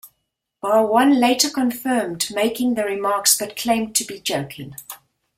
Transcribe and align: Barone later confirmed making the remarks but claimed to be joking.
Barone 0.63 1.19
later 1.19 1.47
confirmed 1.47 2.31
making 2.33 2.73
the 2.73 2.83
remarks 2.83 3.37
but 3.37 3.55
claimed 3.55 3.93
to 3.97 4.03
be 4.03 4.19
joking. 4.19 4.73